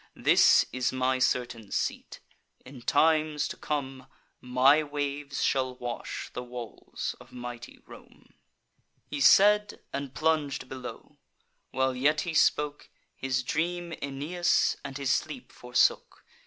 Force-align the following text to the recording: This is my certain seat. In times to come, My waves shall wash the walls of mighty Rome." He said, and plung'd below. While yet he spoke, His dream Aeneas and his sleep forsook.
This 0.15 0.65
is 0.73 0.91
my 0.91 1.19
certain 1.19 1.69
seat. 1.69 2.21
In 2.65 2.81
times 2.81 3.47
to 3.49 3.55
come, 3.55 4.07
My 4.39 4.81
waves 4.81 5.43
shall 5.43 5.75
wash 5.75 6.31
the 6.33 6.41
walls 6.41 7.15
of 7.19 7.31
mighty 7.31 7.77
Rome." 7.85 8.33
He 9.05 9.21
said, 9.21 9.79
and 9.93 10.15
plung'd 10.15 10.67
below. 10.67 11.19
While 11.69 11.95
yet 11.95 12.21
he 12.21 12.33
spoke, 12.33 12.89
His 13.15 13.43
dream 13.43 13.93
Aeneas 14.01 14.75
and 14.83 14.97
his 14.97 15.11
sleep 15.11 15.51
forsook. 15.51 16.25